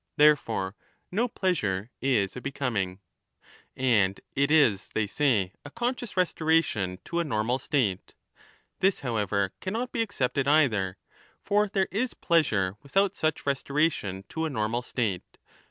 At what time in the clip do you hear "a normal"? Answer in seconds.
7.19-7.59, 14.45-14.81